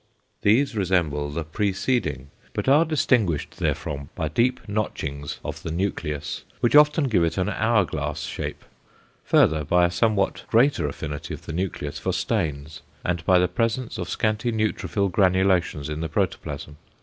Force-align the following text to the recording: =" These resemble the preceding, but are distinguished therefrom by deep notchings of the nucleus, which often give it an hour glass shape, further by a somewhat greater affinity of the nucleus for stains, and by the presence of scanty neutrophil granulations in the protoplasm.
=" 0.25 0.41
These 0.51 0.75
resemble 0.75 1.29
the 1.29 1.43
preceding, 1.43 2.31
but 2.53 2.67
are 2.67 2.85
distinguished 2.85 3.53
therefrom 3.57 4.09
by 4.15 4.29
deep 4.29 4.59
notchings 4.67 5.37
of 5.45 5.61
the 5.61 5.69
nucleus, 5.69 6.43
which 6.59 6.75
often 6.75 7.03
give 7.03 7.23
it 7.23 7.37
an 7.37 7.49
hour 7.49 7.85
glass 7.85 8.21
shape, 8.21 8.65
further 9.23 9.63
by 9.63 9.85
a 9.85 9.91
somewhat 9.91 10.41
greater 10.47 10.87
affinity 10.87 11.35
of 11.35 11.45
the 11.45 11.53
nucleus 11.53 11.99
for 11.99 12.13
stains, 12.13 12.81
and 13.05 13.23
by 13.27 13.37
the 13.37 13.47
presence 13.47 13.99
of 13.99 14.09
scanty 14.09 14.51
neutrophil 14.51 15.11
granulations 15.11 15.87
in 15.87 16.01
the 16.01 16.09
protoplasm. 16.09 16.77